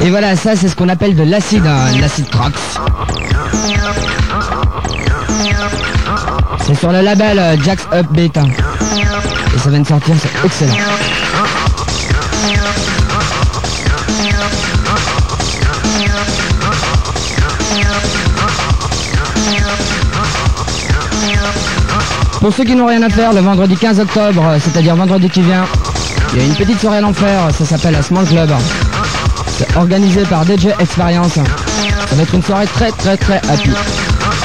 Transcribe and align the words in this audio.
Et 0.00 0.10
voilà, 0.10 0.36
ça 0.36 0.56
c'est 0.56 0.68
ce 0.68 0.76
qu'on 0.76 0.88
appelle 0.88 1.14
de 1.14 1.22
l'acide, 1.22 1.66
hein, 1.66 1.98
l'acide 2.00 2.28
Crocs. 2.30 2.52
C'est 6.66 6.74
sur 6.74 6.92
le 6.92 7.00
label 7.00 7.38
euh, 7.38 7.56
Jack's 7.62 7.86
Up 7.92 8.06
Beta. 8.10 8.42
C'est 9.70 10.46
excellent. 10.46 10.72
Pour 22.40 22.54
ceux 22.54 22.64
qui 22.64 22.74
n'ont 22.74 22.86
rien 22.86 23.02
à 23.02 23.10
faire, 23.10 23.34
le 23.34 23.40
vendredi 23.40 23.76
15 23.76 24.00
octobre, 24.00 24.56
c'est-à-dire 24.58 24.96
vendredi 24.96 25.28
qui 25.28 25.42
vient, 25.42 25.66
il 26.32 26.38
y 26.38 26.42
a 26.42 26.44
une 26.46 26.54
petite 26.54 26.80
soirée 26.80 26.98
à 26.98 27.00
l'enfer, 27.02 27.48
ça 27.56 27.66
s'appelle 27.66 27.92
la 27.92 28.02
Small 28.02 28.24
Club. 28.26 28.50
C'est 29.58 29.76
organisé 29.76 30.22
par 30.22 30.44
DJ 30.44 30.68
Experience. 30.78 31.34
Ça 31.34 32.14
va 32.14 32.22
être 32.22 32.34
une 32.34 32.42
soirée 32.42 32.66
très 32.66 32.90
très 32.92 33.18
très 33.18 33.36
happy. 33.36 33.70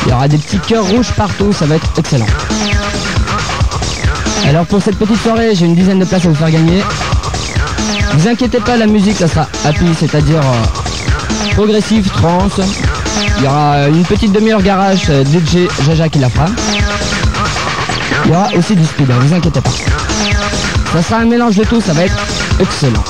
Il 0.06 0.10
y 0.10 0.14
aura 0.14 0.28
des 0.28 0.38
petits 0.38 0.60
cœurs 0.60 0.86
rouges 0.86 1.14
partout, 1.14 1.54
ça 1.54 1.66
va 1.66 1.76
être 1.76 1.88
excellent. 1.98 2.28
Alors 4.48 4.66
pour 4.66 4.82
cette 4.82 4.98
petite 4.98 5.18
soirée, 5.22 5.56
j'ai 5.56 5.66
une 5.66 5.76
dizaine 5.76 6.00
de 6.00 6.06
places 6.06 6.26
à 6.26 6.30
vous 6.30 6.36
faire 6.36 6.52
gagner. 6.52 6.84
Vous 8.14 8.28
inquiétez 8.28 8.60
pas, 8.60 8.78
la 8.78 8.86
musique 8.86 9.18
ça 9.18 9.28
sera 9.28 9.48
happy, 9.66 9.94
c'est-à-dire 9.98 10.40
euh, 10.40 11.52
progressif, 11.54 12.12
trance. 12.12 12.60
Il 13.38 13.44
y 13.44 13.48
aura 13.48 13.88
une 13.88 14.04
petite 14.04 14.32
demi-heure 14.32 14.62
garage, 14.62 15.06
euh, 15.10 15.24
DJ 15.24 15.68
Jaja 15.86 16.10
qui 16.10 16.20
la 16.20 16.30
fera. 16.30 16.48
Il 18.26 18.32
y 18.32 18.34
aura 18.34 18.50
aussi 18.56 18.76
du 18.76 18.86
speed, 18.86 19.10
hein, 19.10 19.16
vous 19.20 19.34
inquiétez 19.34 19.62
pas. 19.62 19.72
Ça 20.94 21.02
sera 21.02 21.22
un 21.22 21.26
mélange 21.26 21.56
de 21.56 21.64
tout, 21.64 21.82
ça 21.82 21.94
va 21.94 22.04
être 22.04 22.18
excellent. 22.60 23.04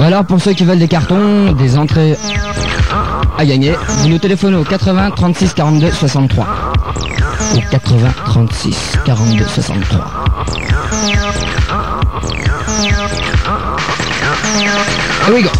Ou 0.00 0.02
alors 0.02 0.24
pour 0.24 0.40
ceux 0.40 0.54
qui 0.54 0.64
veulent 0.64 0.78
des 0.78 0.88
cartons, 0.88 1.52
des 1.52 1.76
entrées 1.76 2.16
à 3.36 3.44
gagner, 3.44 3.74
vous 3.98 4.08
nous 4.08 4.18
téléphonez 4.18 4.56
au 4.56 4.64
80 4.64 5.10
36 5.10 5.52
42 5.52 5.90
63. 5.90 6.46
Au 7.54 7.60
80 7.70 8.08
36 8.24 8.96
42 9.04 9.44
63. 9.44 10.00
Here 15.26 15.34
we 15.34 15.42
go. 15.42 15.59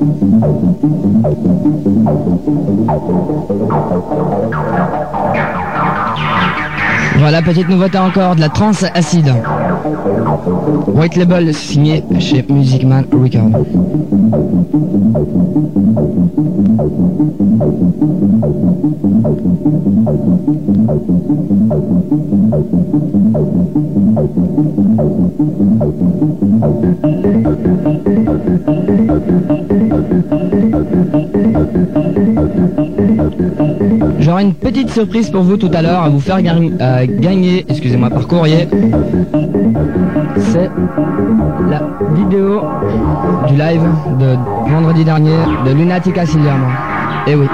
I'm 0.43 0.59
sorry. 6.17 6.50
Voilà, 7.21 7.43
petite 7.43 7.69
nouveauté 7.69 7.99
encore, 7.99 8.35
de 8.35 8.41
la 8.41 8.49
trance 8.49 8.83
acide. 8.95 9.31
White 10.87 11.17
Label 11.17 11.53
signé 11.53 12.03
chez 12.19 12.43
Music 12.49 12.83
Man 12.83 13.05
Record. 13.11 13.51
J'aurai 34.21 34.43
une 34.43 34.53
petite 34.53 34.91
surprise 34.91 35.31
pour 35.31 35.41
vous 35.41 35.57
tout 35.57 35.71
à 35.73 35.81
l'heure 35.81 36.03
à 36.03 36.09
vous 36.09 36.19
faire 36.19 36.37
euh, 36.37 37.05
gagner, 37.19 37.65
excusez-moi, 37.67 38.11
par 38.11 38.27
courrier. 38.27 38.67
C'est 40.37 40.69
la 41.67 41.81
vidéo 42.15 42.61
du 43.47 43.55
live 43.55 43.81
de 44.19 44.35
vendredi 44.69 45.03
dernier 45.03 45.37
de 45.65 45.71
Lunatic 45.71 46.19
Asylum. 46.19 46.67
Et 47.25 47.31
eh 47.31 47.35
oui. 47.35 47.47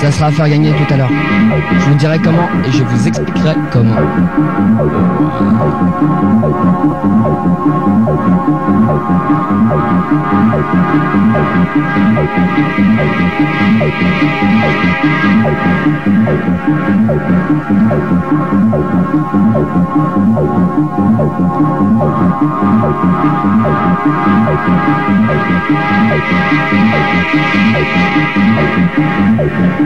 Ça 0.00 0.10
sera 0.10 0.26
à 0.28 0.30
faire 0.30 0.48
gagner 0.48 0.70
tout 0.72 0.94
à 0.94 0.96
l'heure. 0.96 1.10
Je 1.78 1.90
vous 1.90 1.94
dirai 1.96 2.18
comment 2.18 2.48
et 2.66 2.72
je 2.72 2.82
vous 2.82 3.06
expliquerai 3.06 3.54
comment. 3.70 3.96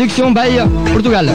Conexão 0.00 0.32
Bahia, 0.32 0.66
Portugal. 0.94 1.26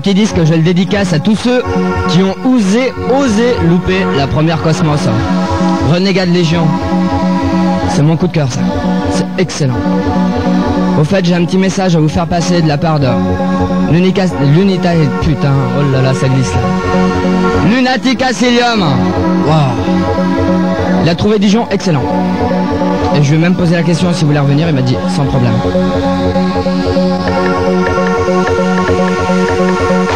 Petit 0.00 0.14
disque, 0.14 0.36
je 0.44 0.54
le 0.54 0.62
dédicace 0.62 1.12
à 1.12 1.18
tous 1.18 1.36
ceux 1.36 1.62
qui 2.08 2.22
ont 2.22 2.34
osé, 2.48 2.92
osé 3.20 3.54
louper 3.68 3.98
la 4.16 4.26
première 4.26 4.62
Cosmos. 4.62 5.00
Renégade 5.92 6.30
Légion. 6.30 6.66
C'est 7.90 8.02
mon 8.02 8.16
coup 8.16 8.26
de 8.26 8.32
cœur, 8.32 8.50
ça. 8.50 8.60
C'est 9.12 9.26
excellent. 9.36 9.76
Au 10.98 11.04
fait, 11.04 11.24
j'ai 11.24 11.34
un 11.34 11.44
petit 11.44 11.58
message 11.58 11.96
à 11.96 12.00
vous 12.00 12.08
faire 12.08 12.26
passer 12.26 12.62
de 12.62 12.68
la 12.68 12.78
part 12.78 12.98
de 12.98 13.08
l'Unica... 13.92 14.24
L'Unita... 14.54 14.90
Putain, 15.20 15.52
oh 15.78 15.92
là 15.92 16.00
là, 16.00 16.14
ça 16.14 16.28
glisse 16.28 16.52
là. 16.54 16.60
Lunatic 17.70 18.22
Asylum. 18.22 18.84
Il 21.02 21.08
a 21.08 21.14
trouvé 21.14 21.38
Dijon 21.38 21.66
excellent. 21.70 22.04
Et 23.16 23.22
je 23.22 23.30
lui 23.30 23.36
ai 23.36 23.40
même 23.40 23.54
posé 23.54 23.74
la 23.74 23.82
question 23.82 24.12
s'il 24.14 24.26
voulait 24.26 24.38
revenir, 24.38 24.68
il 24.68 24.74
m'a 24.74 24.82
dit 24.82 24.96
sans 25.14 25.24
problème. 25.24 25.52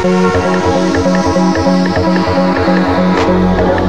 Thank 0.05 0.35
you. 3.79 3.84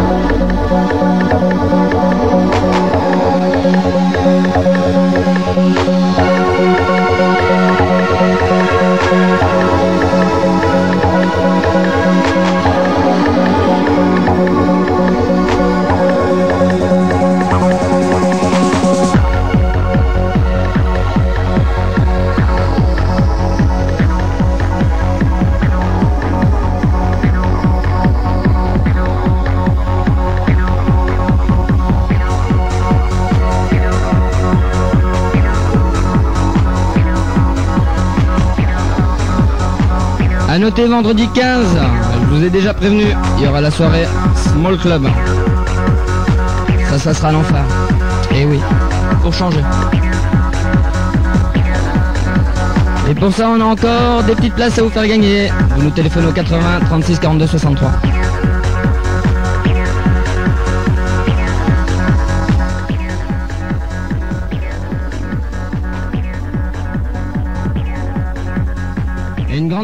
A 40.66 40.70
noter 40.70 40.88
vendredi 40.88 41.28
15, 41.32 41.64
je 42.24 42.36
vous 42.36 42.44
ai 42.44 42.50
déjà 42.50 42.74
prévenu, 42.74 43.04
il 43.38 43.44
y 43.44 43.48
aura 43.48 43.62
la 43.62 43.70
soirée 43.70 44.08
Small 44.36 44.80
Club. 44.80 45.08
Ça, 46.90 46.98
ça 46.98 47.14
sera 47.14 47.32
l'enfer. 47.32 47.64
Et 48.34 48.46
oui, 48.46 48.60
pour 49.22 49.32
changer. 49.32 49.60
Et 53.08 53.14
pour 53.14 53.32
ça, 53.32 53.48
on 53.48 53.62
a 53.62 53.64
encore 53.64 54.24
des 54.24 54.34
petites 54.34 54.56
places 54.56 54.80
à 54.80 54.82
vous 54.82 54.90
faire 54.90 55.08
gagner. 55.08 55.52
Vous 55.76 55.84
nous 55.84 55.92
téléphonez 55.92 56.26
au 56.26 56.32
80 56.32 56.80
36 56.88 57.20
42 57.20 57.46
63. 57.46 57.92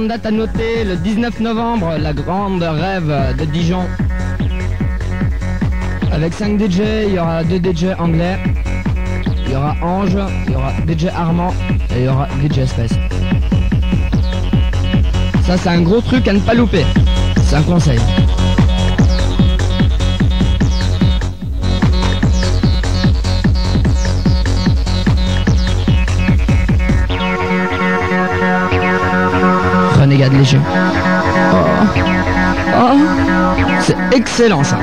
Date 0.07 0.25
à 0.25 0.31
noter, 0.31 0.83
le 0.83 0.95
19 0.95 1.39
novembre, 1.39 1.95
la 1.99 2.13
grande 2.13 2.61
rêve 2.63 3.35
de 3.37 3.45
Dijon. 3.45 3.85
Avec 6.11 6.33
5 6.33 6.59
DJ, 6.59 6.81
il 7.07 7.13
y 7.13 7.19
aura 7.19 7.43
2 7.43 7.57
DJ 7.57 7.85
anglais, 7.99 8.37
il 9.45 9.51
y 9.51 9.55
aura 9.55 9.75
Ange, 9.81 10.17
il 10.47 10.53
y 10.53 10.55
aura 10.55 10.71
DJ 10.87 11.05
Armand 11.15 11.53
et 11.95 11.99
il 11.99 12.05
y 12.05 12.07
aura 12.07 12.27
DJ 12.41 12.65
Space. 12.65 12.93
Ça 15.43 15.57
c'est 15.57 15.69
un 15.69 15.81
gros 15.81 16.01
truc 16.01 16.27
à 16.27 16.33
ne 16.33 16.39
pas 16.39 16.53
louper. 16.53 16.85
C'est 17.43 17.55
un 17.55 17.63
conseil. 17.63 17.99
Renégade 30.11 30.33
léger. 30.33 30.59
Oh. 31.53 31.57
Oh. 32.75 32.97
C'est 33.79 33.95
excellent 34.11 34.61
ça. 34.61 34.77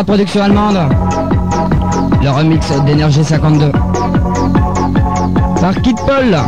La 0.00 0.04
production 0.04 0.42
allemande. 0.42 0.78
Le 2.22 2.30
remix 2.30 2.72
d'énergie 2.86 3.22
52. 3.22 3.70
Par 5.60 5.74
Kid 5.82 5.98
Paul. 6.06 6.38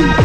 you. 0.00 0.15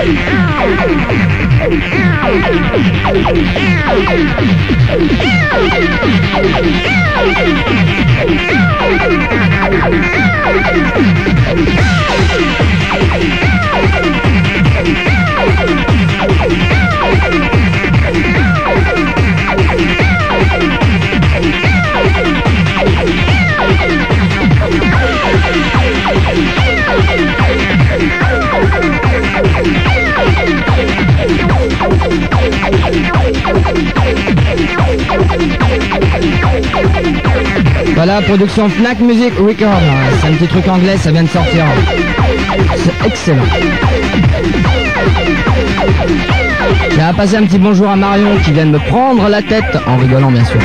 Ow! 0.00 0.28
Voilà, 38.08 38.22
production 38.22 38.70
Fnac 38.70 39.00
Music 39.00 39.34
Record. 39.38 39.82
C'est 40.18 40.28
un 40.28 40.32
petit 40.32 40.48
truc 40.48 40.66
anglais, 40.66 40.96
ça 40.96 41.12
vient 41.12 41.24
de 41.24 41.28
sortir. 41.28 41.66
C'est 42.74 43.06
excellent. 43.06 43.42
J'ai 46.90 47.02
à 47.02 47.12
passer 47.12 47.36
un 47.36 47.44
petit 47.44 47.58
bonjour 47.58 47.90
à 47.90 47.96
Marion 47.96 48.38
qui 48.42 48.52
vient 48.52 48.64
de 48.64 48.70
me 48.70 48.78
prendre 48.78 49.28
la 49.28 49.42
tête, 49.42 49.76
en 49.86 49.98
rigolant 49.98 50.30
bien 50.30 50.42
sûr. 50.42 50.58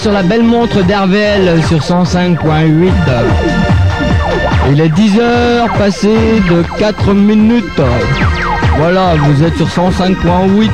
sur 0.00 0.12
la 0.12 0.22
belle 0.22 0.44
montre 0.44 0.82
d'Hervel 0.82 1.62
sur 1.68 1.78
105.8. 1.80 2.90
Il 4.70 4.80
est 4.80 4.88
10h 4.88 5.76
passé 5.76 6.40
de 6.48 6.64
4 6.78 7.12
minutes. 7.12 7.82
Voilà, 8.78 9.14
vous 9.16 9.44
êtes 9.44 9.54
sur 9.56 9.66
105.8. 9.66 10.70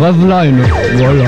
Revline, 0.00 0.62
voilà. 0.94 1.24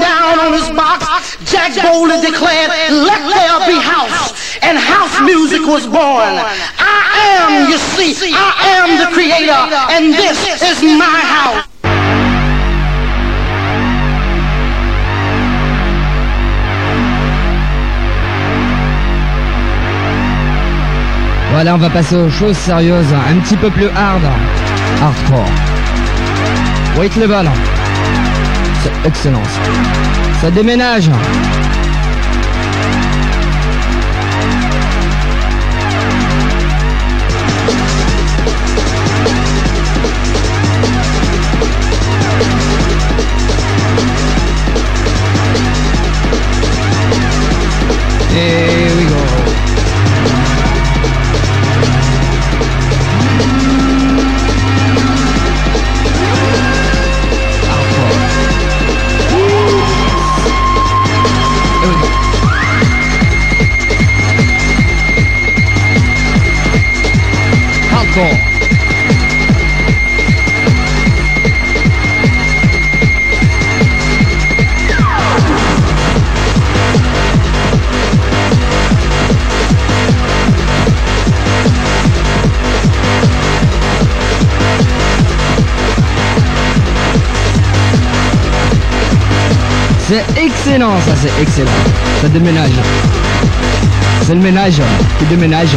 Down 0.00 0.38
on 0.40 0.52
his 0.52 0.68
box, 0.70 1.36
Jack 1.44 1.76
boldly 1.82 2.20
declared, 2.20 2.70
let 2.90 3.20
there 3.28 3.58
be 3.68 3.78
house. 3.78 4.32
And 4.62 4.76
house 4.78 5.20
music 5.22 5.62
was 5.66 5.86
born. 5.86 6.34
I 6.78 7.02
am, 7.40 7.70
you 7.70 7.78
see, 7.78 8.32
I 8.34 8.52
am 8.76 8.88
the 8.98 9.08
creator, 9.14 9.60
and 9.94 10.12
this 10.12 10.38
is 10.62 10.82
my 10.82 11.04
house. 11.04 11.64
Voilà, 21.52 21.74
on 21.74 21.78
va 21.78 21.90
passer 21.90 22.16
aux 22.16 22.30
choses 22.30 22.56
sérieuses, 22.56 23.12
un 23.12 23.40
petit 23.40 23.56
peu 23.56 23.70
plus 23.70 23.88
hard. 23.88 24.22
Hardcore. 25.00 25.44
Weight 26.96 27.16
level. 27.16 27.46
C'est 28.82 29.08
excellent. 29.08 29.42
Ça 30.40 30.50
déménage. 30.50 31.10
Here 48.32 48.79
C'est 90.10 90.24
excellent, 90.42 90.98
ça 91.06 91.14
c'est 91.14 91.40
excellent. 91.40 91.70
Ça 92.20 92.28
déménage. 92.28 92.72
C'est 94.22 94.34
le 94.34 94.40
ménage 94.40 94.82
qui 95.20 95.24
déménage. 95.26 95.68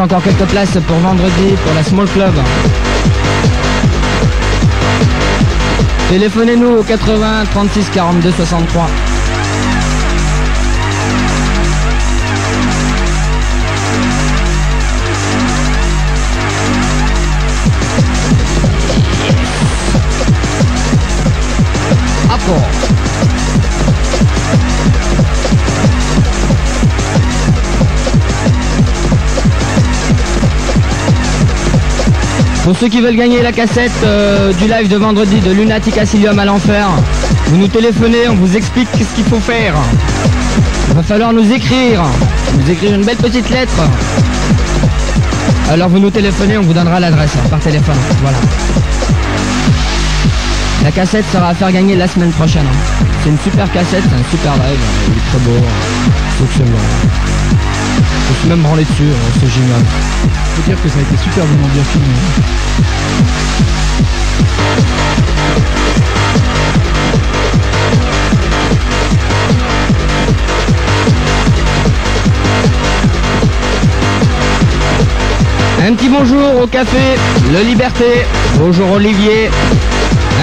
Encore 0.00 0.22
quelques 0.22 0.46
places 0.46 0.78
pour 0.86 0.96
vendredi 0.98 1.54
pour 1.64 1.74
la 1.74 1.82
Small 1.82 2.06
Club. 2.08 2.32
Téléphonez-nous 6.08 6.78
au 6.78 6.82
80 6.82 7.44
36 7.52 7.90
42 7.90 8.32
63. 8.32 9.09
Pour 32.70 32.78
ceux 32.78 32.86
qui 32.86 33.00
veulent 33.00 33.16
gagner 33.16 33.42
la 33.42 33.50
cassette 33.50 33.90
euh, 34.04 34.52
du 34.52 34.68
live 34.68 34.86
de 34.86 34.96
vendredi 34.96 35.40
de 35.40 35.50
Lunatic 35.50 35.98
Asylum 35.98 36.38
à 36.38 36.44
l'enfer, 36.44 36.86
vous 37.48 37.56
nous 37.56 37.66
téléphonez, 37.66 38.28
on 38.28 38.36
vous 38.36 38.56
explique 38.56 38.86
ce 38.96 39.12
qu'il 39.16 39.24
faut 39.24 39.40
faire. 39.40 39.74
Il 40.88 40.94
va 40.94 41.02
falloir 41.02 41.32
nous 41.32 41.50
écrire, 41.50 42.04
nous 42.56 42.70
écrire 42.70 42.94
une 42.94 43.04
belle 43.04 43.16
petite 43.16 43.50
lettre. 43.50 43.74
Alors 45.68 45.88
vous 45.88 45.98
nous 45.98 46.10
téléphonez, 46.10 46.58
on 46.58 46.62
vous 46.62 46.72
donnera 46.72 47.00
l'adresse 47.00 47.32
hein, 47.34 47.48
par 47.50 47.58
téléphone. 47.58 47.96
Voilà. 48.22 48.38
La 50.84 50.92
cassette 50.92 51.24
sera 51.32 51.48
à 51.48 51.54
faire 51.54 51.72
gagner 51.72 51.96
la 51.96 52.06
semaine 52.06 52.30
prochaine. 52.30 52.62
hein. 52.62 53.04
C'est 53.24 53.30
une 53.30 53.38
super 53.40 53.68
cassette, 53.72 54.04
c'est 54.08 54.14
un 54.14 54.30
super 54.30 54.52
live, 54.54 54.78
il 55.08 55.14
est 55.18 55.28
très 55.28 55.38
beau, 55.40 55.66
c'est 56.38 56.44
excellent. 56.44 56.78
Je 58.32 58.38
suis 58.38 58.48
même 58.48 58.60
branlé 58.60 58.84
dessus, 58.84 59.10
c'est 59.40 59.50
génial. 59.60 59.82
Faut 60.54 60.62
dire 60.62 60.80
que 60.80 60.88
ça 60.88 60.98
a 60.98 61.02
été 61.02 61.16
superbement 61.16 61.66
bien 61.74 61.82
filmé. 61.82 62.59
Un 75.82 75.94
petit 75.94 76.10
bonjour 76.10 76.62
au 76.62 76.66
café 76.66 77.16
Le 77.50 77.62
Liberté. 77.62 78.26
Bonjour 78.58 78.90
Olivier. 78.92 79.48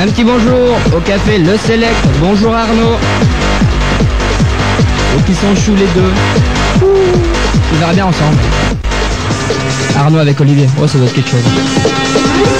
Un 0.02 0.08
petit 0.08 0.24
bonjour 0.24 0.76
au 0.96 1.00
café 1.02 1.38
Le 1.38 1.56
Select. 1.58 1.96
Bonjour 2.20 2.56
Arnaud. 2.56 2.98
Et 5.18 5.22
qui 5.22 5.36
sont 5.36 5.56
chou 5.56 5.76
les 5.76 5.86
deux. 5.86 6.12
On 6.82 7.80
verra 7.80 7.94
bien 7.94 8.08
ensemble. 8.08 8.38
Arnaud 9.96 10.20
avec 10.20 10.42
Olivier. 10.42 10.68
Oh, 10.82 10.88
ça 10.88 10.98
doit 10.98 11.08
être 11.08 11.14
quelque 11.14 11.30
chose. 11.30 12.57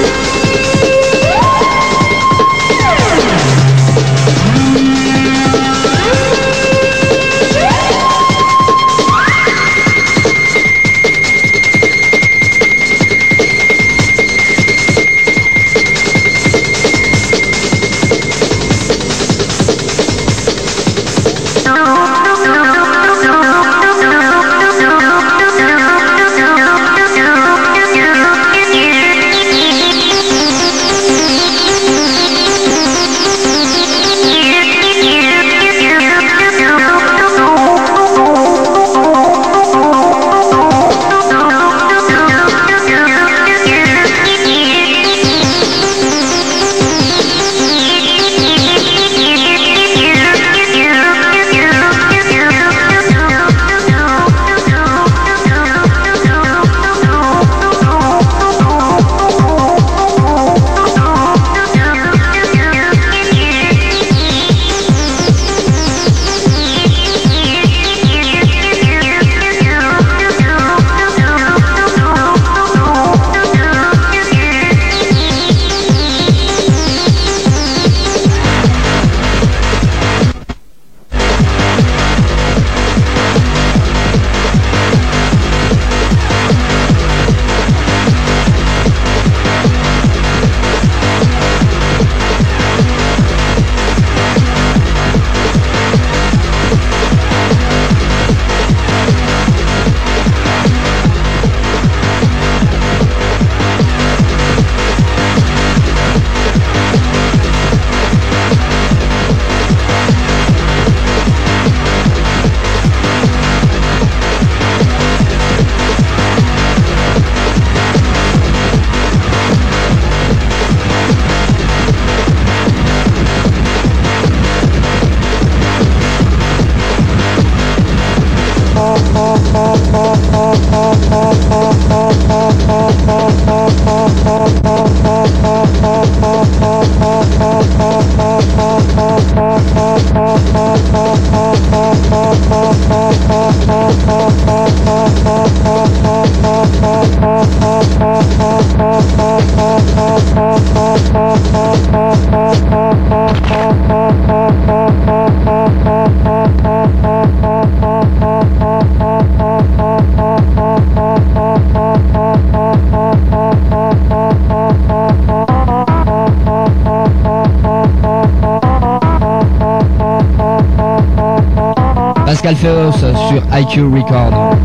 Pascal 172.48 172.56
Féos 172.56 172.92
sur 172.94 173.44
IQ 173.60 173.94
Record. 173.94 174.56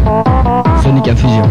Sonic 0.84 1.08
Infusion. 1.08 1.42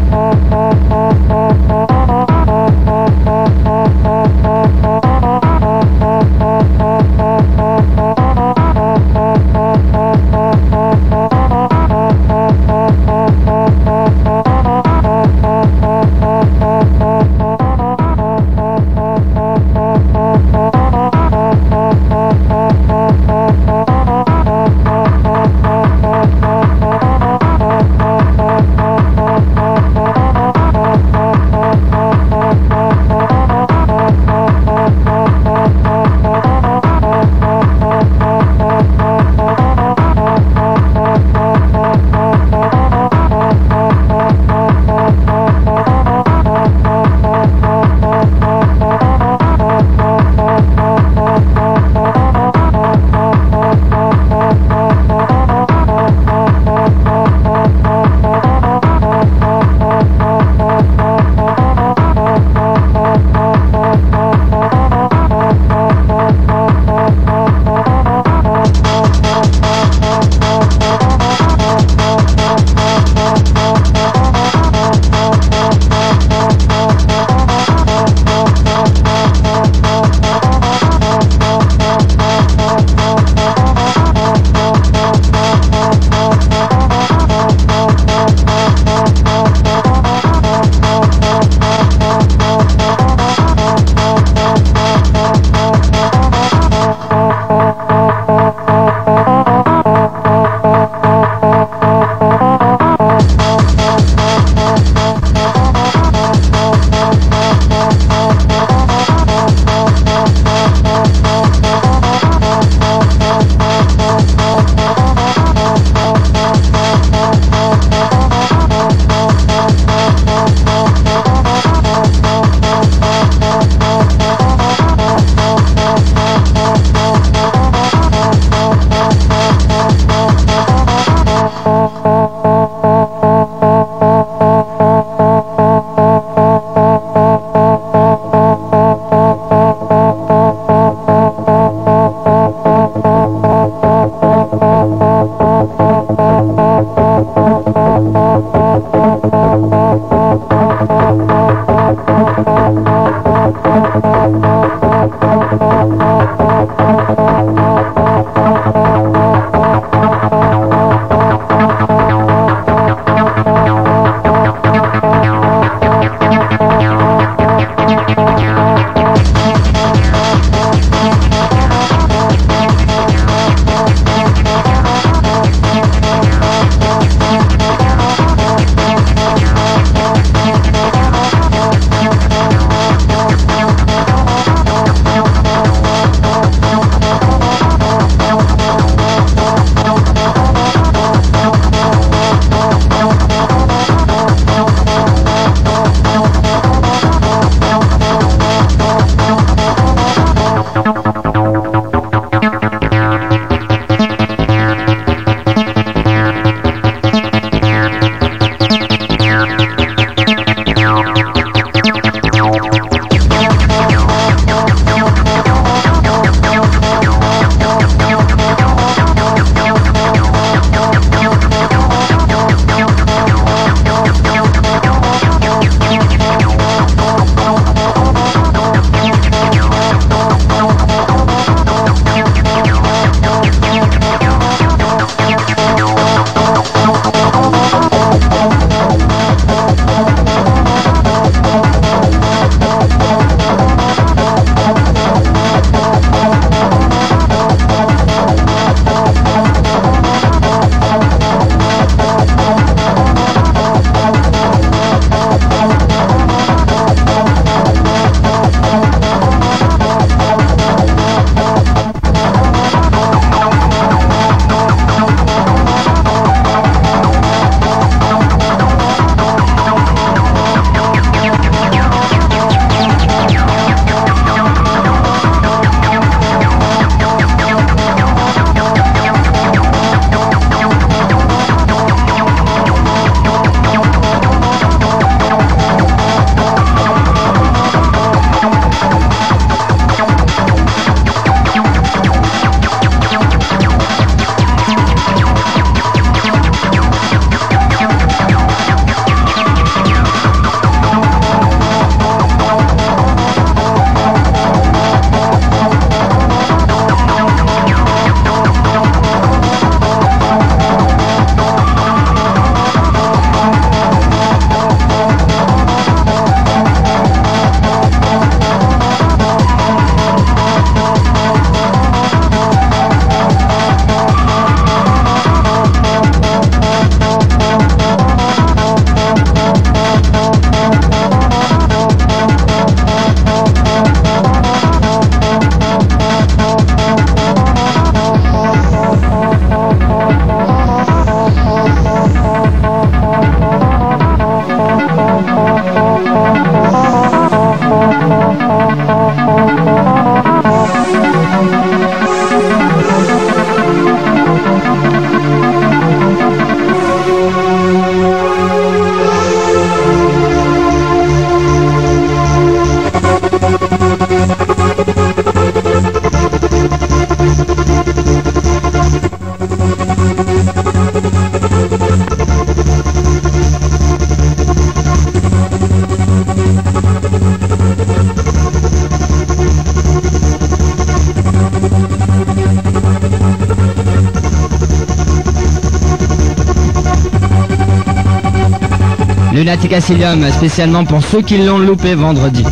Lunatic 389.42 389.74
Asylum, 389.74 390.24
spécialement 390.30 390.86
pour 390.86 391.01
ceux 391.01 391.24
qui 391.24 391.39
l'ont 391.39 391.58
loupé 391.58 391.96
vendredi. 391.96 392.46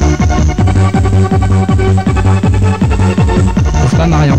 C'est 3.88 3.95
pas 3.95 4.07
Marion? 4.07 4.36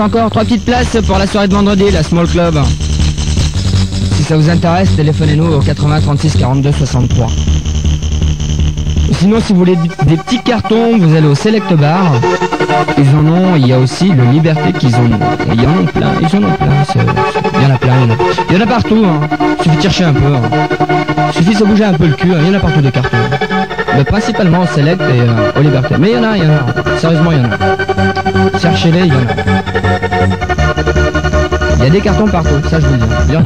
Encore 0.00 0.30
trois 0.30 0.44
petites 0.44 0.64
places 0.64 0.96
pour 1.06 1.18
la 1.18 1.26
soirée 1.26 1.48
de 1.48 1.54
vendredi, 1.54 1.90
la 1.90 2.02
Small 2.02 2.26
Club. 2.26 2.58
Si 4.12 4.22
ça 4.22 4.36
vous 4.36 4.50
intéresse, 4.50 4.94
téléphonez-nous 4.96 5.54
au 5.54 5.60
80 5.60 6.00
36 6.00 6.36
42 6.36 6.72
63. 6.72 7.26
Sinon, 9.12 9.40
si 9.40 9.52
vous 9.52 9.60
voulez 9.60 9.76
des 10.06 10.16
petits 10.16 10.42
cartons, 10.42 10.98
vous 10.98 11.14
allez 11.14 11.26
au 11.26 11.34
Select 11.34 11.72
Bar. 11.74 12.12
Ils 12.98 13.08
en 13.16 13.26
ont, 13.26 13.56
il 13.56 13.66
y 13.66 13.72
a 13.72 13.78
aussi 13.78 14.10
le 14.10 14.24
Liberté 14.24 14.72
qu'ils 14.72 14.94
ont. 14.96 15.10
Il 15.52 15.62
y 15.62 15.66
en 15.66 15.84
a 15.84 15.90
plein, 15.90 16.12
ils 16.20 16.36
en 16.36 16.44
ont 16.44 16.52
plein. 16.52 17.06
Il 17.54 17.62
y 17.62 17.66
en 17.66 17.74
a 17.74 17.78
plein, 17.78 17.94
il 18.02 18.08
y 18.08 18.12
en 18.12 18.14
a, 18.14 18.18
il 18.50 18.56
y 18.56 18.58
en 18.58 18.60
a 18.62 18.66
partout. 18.66 19.04
Hein. 19.04 19.45
Suffit 19.66 19.76
de 19.78 19.82
chercher 19.82 20.04
un 20.04 20.12
peu. 20.12 20.20
hein. 20.32 21.32
Suffit 21.32 21.56
de 21.56 21.64
bouger 21.64 21.84
un 21.84 21.92
peu 21.94 22.06
le 22.06 22.12
cul, 22.14 22.30
hein. 22.32 22.36
il 22.40 22.46
y 22.46 22.50
en 22.54 22.58
a 22.58 22.60
partout 22.60 22.80
des 22.80 22.92
cartons. 22.92 23.16
Mais 23.96 24.04
principalement 24.04 24.60
au 24.60 24.66
Select 24.66 25.00
et 25.00 25.20
euh, 25.22 25.58
au 25.58 25.60
Liberté. 25.60 25.96
Mais 25.98 26.10
il 26.12 26.14
y 26.14 26.18
en 26.18 26.22
a, 26.22 26.36
il 26.36 26.44
y 26.44 26.46
en 26.46 26.50
a. 26.52 26.98
Sérieusement, 26.98 27.32
il 27.32 27.38
y 27.38 27.40
en 27.40 27.44
a. 27.46 28.58
Cherchez-les, 28.60 29.00
il 29.00 29.06
y 29.08 29.10
en 29.10 29.14
a. 29.16 29.20
Il 31.78 31.82
y 31.82 31.86
a 31.86 31.90
des 31.90 32.00
cartons 32.00 32.28
partout, 32.28 32.50
ça 32.70 32.78
je 32.78 32.86
vous 32.86 32.92
le 32.92 32.98
dis. 33.00 33.06
Il 33.28 33.34
y 33.34 33.36
en 33.38 33.40
a. 33.40 33.44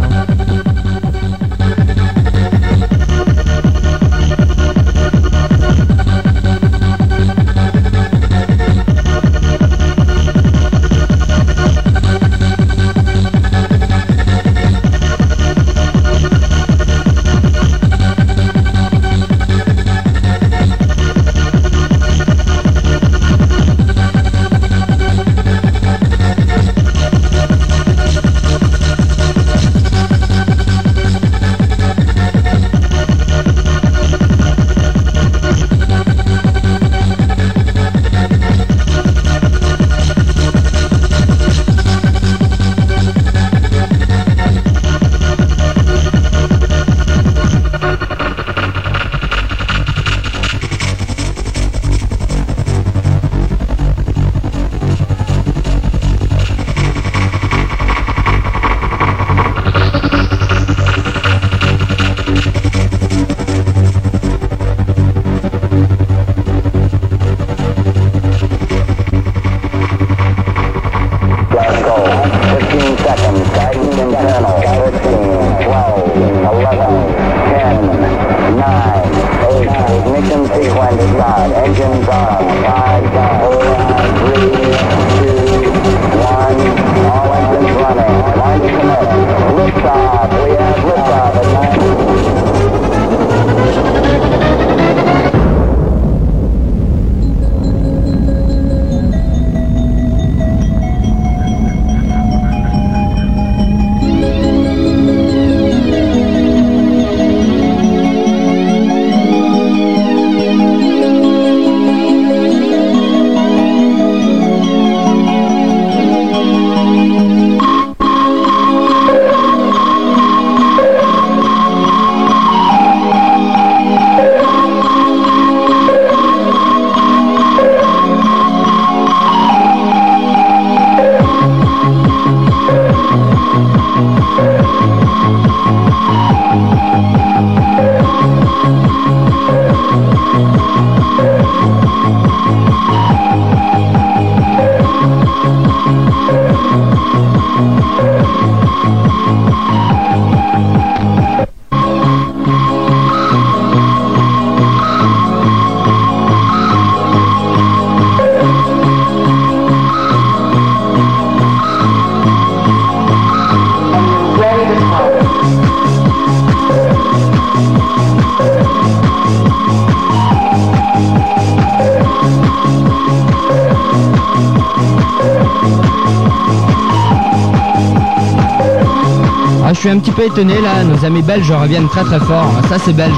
petit 180.01 180.13
peu 180.13 180.25
étonné 180.25 180.55
là, 180.63 180.83
nos 180.83 181.05
amis 181.05 181.21
belges 181.23 181.53
reviennent 181.53 181.89
très 181.89 182.05
très 182.05 182.21
fort. 182.21 182.51
Ça 182.69 182.77
c'est 182.79 182.95
belge. 182.95 183.15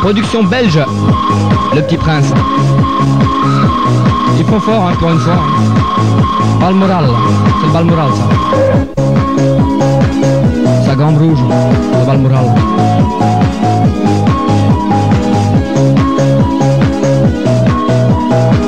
Production 0.00 0.44
belge, 0.44 0.80
le 1.74 1.82
petit 1.82 1.96
prince. 1.96 2.32
Ils 4.38 4.44
font 4.46 4.60
fort 4.60 4.88
hein, 4.88 4.94
pour 4.98 5.10
une 5.10 5.18
fois. 5.18 5.40
Balmoral, 6.60 7.04
c'est 7.60 7.66
le 7.66 7.72
Balmoral 7.72 8.10
ça. 8.14 8.28
Sa 10.86 10.94
gambe 10.94 11.18
rouge, 11.18 11.38
le 12.00 12.06
Balmoral. 12.06 12.46
To 18.32 18.61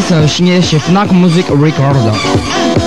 dernier 0.00 0.12
LNS 0.12 0.12
euh, 0.12 0.28
signé 0.28 0.62
chez 0.62 0.78
Fnac 0.78 1.12
Music 1.12 1.46
Record. 1.48 2.79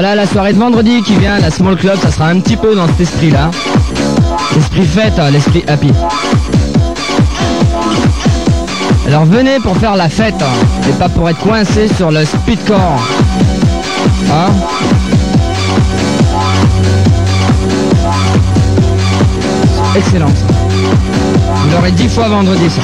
Voilà 0.00 0.14
la 0.14 0.26
soirée 0.28 0.52
de 0.52 0.60
vendredi 0.60 1.02
qui 1.02 1.16
vient, 1.16 1.40
la 1.40 1.50
Small 1.50 1.74
Club, 1.74 1.98
ça 2.00 2.12
sera 2.12 2.28
un 2.28 2.38
petit 2.38 2.56
peu 2.56 2.76
dans 2.76 2.86
cet 2.86 3.00
esprit-là. 3.00 3.50
L'esprit 4.54 4.86
fête, 4.86 5.18
hein, 5.18 5.28
l'esprit 5.32 5.64
happy. 5.66 5.90
Alors 9.08 9.24
venez 9.24 9.58
pour 9.58 9.76
faire 9.76 9.96
la 9.96 10.08
fête, 10.08 10.40
hein, 10.40 10.86
et 10.88 10.92
pas 10.92 11.08
pour 11.08 11.28
être 11.28 11.40
coincé 11.40 11.88
sur 11.96 12.12
le 12.12 12.24
speedcore. 12.24 13.02
Hein 14.30 14.52
Excellent. 19.96 20.30
Vous 21.56 21.70
l'aurez 21.72 21.90
dix 21.90 22.08
fois 22.08 22.28
vendredi 22.28 22.70
ça. 22.70 22.82